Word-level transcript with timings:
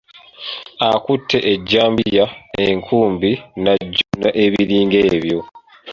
Akutte 0.89 1.37
ejjambiya, 1.51 2.25
enkubi, 2.65 3.31
najjolo 3.63 4.15
n'ebiringa 4.33 4.97
ebyo. 5.13 5.39